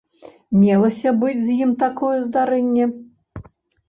[0.61, 2.89] Мелася быць з ім такое здарэнне.